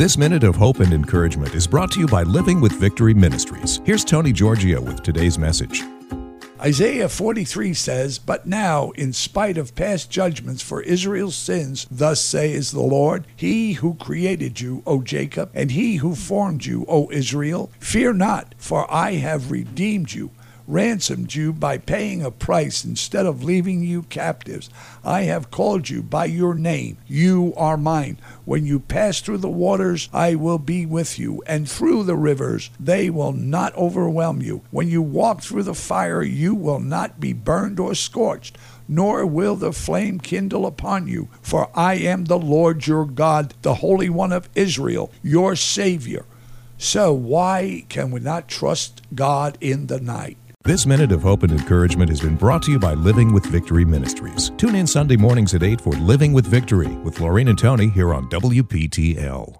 This 0.00 0.16
minute 0.16 0.44
of 0.44 0.56
hope 0.56 0.80
and 0.80 0.94
encouragement 0.94 1.54
is 1.54 1.66
brought 1.66 1.92
to 1.92 2.00
you 2.00 2.06
by 2.06 2.22
Living 2.22 2.58
with 2.58 2.72
Victory 2.72 3.12
Ministries. 3.12 3.82
Here's 3.84 4.02
Tony 4.02 4.32
Giorgio 4.32 4.80
with 4.80 5.02
today's 5.02 5.38
message. 5.38 5.82
Isaiah 6.58 7.06
43 7.06 7.74
says, 7.74 8.18
But 8.18 8.46
now, 8.46 8.92
in 8.92 9.12
spite 9.12 9.58
of 9.58 9.74
past 9.74 10.10
judgments 10.10 10.62
for 10.62 10.80
Israel's 10.80 11.36
sins, 11.36 11.86
thus 11.90 12.18
says 12.22 12.70
the 12.70 12.80
Lord, 12.80 13.26
He 13.36 13.74
who 13.74 13.92
created 13.92 14.58
you, 14.58 14.82
O 14.86 15.02
Jacob, 15.02 15.50
and 15.52 15.70
He 15.70 15.96
who 15.96 16.14
formed 16.14 16.64
you, 16.64 16.86
O 16.88 17.10
Israel, 17.10 17.70
fear 17.78 18.14
not, 18.14 18.54
for 18.56 18.90
I 18.90 19.16
have 19.16 19.50
redeemed 19.50 20.14
you 20.14 20.30
ransomed 20.70 21.34
you 21.34 21.52
by 21.52 21.78
paying 21.78 22.22
a 22.22 22.30
price 22.30 22.84
instead 22.84 23.26
of 23.26 23.42
leaving 23.42 23.82
you 23.82 24.02
captives. 24.04 24.70
I 25.04 25.22
have 25.22 25.50
called 25.50 25.90
you 25.90 26.02
by 26.02 26.26
your 26.26 26.54
name. 26.54 26.98
You 27.06 27.52
are 27.56 27.76
mine. 27.76 28.18
When 28.44 28.64
you 28.64 28.80
pass 28.80 29.20
through 29.20 29.38
the 29.38 29.48
waters, 29.48 30.08
I 30.12 30.34
will 30.34 30.58
be 30.58 30.86
with 30.86 31.18
you, 31.18 31.42
and 31.46 31.68
through 31.68 32.04
the 32.04 32.16
rivers, 32.16 32.70
they 32.78 33.10
will 33.10 33.32
not 33.32 33.74
overwhelm 33.76 34.42
you. 34.42 34.62
When 34.70 34.88
you 34.88 35.02
walk 35.02 35.42
through 35.42 35.64
the 35.64 35.74
fire, 35.74 36.22
you 36.22 36.54
will 36.54 36.80
not 36.80 37.20
be 37.20 37.32
burned 37.32 37.80
or 37.80 37.94
scorched 37.94 38.56
nor 38.92 39.24
will 39.24 39.54
the 39.54 39.72
flame 39.72 40.18
kindle 40.18 40.66
upon 40.66 41.06
you. 41.06 41.28
For 41.40 41.70
I 41.76 41.94
am 41.94 42.24
the 42.24 42.38
Lord 42.38 42.88
your 42.88 43.04
God, 43.04 43.54
the 43.62 43.74
Holy 43.74 44.10
One 44.10 44.32
of 44.32 44.48
Israel, 44.56 45.12
your 45.22 45.54
Savior. 45.54 46.26
So, 46.76 47.12
why 47.12 47.84
can 47.88 48.10
we 48.10 48.18
not 48.18 48.48
trust 48.48 49.02
God 49.14 49.56
in 49.60 49.86
the 49.86 50.00
night? 50.00 50.38
This 50.62 50.84
minute 50.84 51.10
of 51.10 51.22
hope 51.22 51.42
and 51.42 51.52
encouragement 51.52 52.10
has 52.10 52.20
been 52.20 52.36
brought 52.36 52.62
to 52.64 52.70
you 52.70 52.78
by 52.78 52.92
Living 52.92 53.32
with 53.32 53.46
Victory 53.46 53.86
Ministries. 53.86 54.50
Tune 54.58 54.74
in 54.74 54.86
Sunday 54.86 55.16
mornings 55.16 55.54
at 55.54 55.62
8 55.62 55.80
for 55.80 55.94
Living 55.94 56.34
with 56.34 56.46
Victory 56.46 56.94
with 56.96 57.16
Laureen 57.16 57.48
and 57.48 57.58
Tony 57.58 57.88
here 57.88 58.12
on 58.12 58.28
WPTL. 58.28 59.56